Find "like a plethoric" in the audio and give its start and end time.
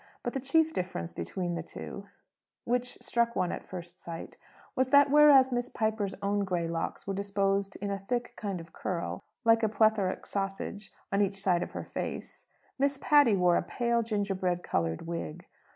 9.45-10.25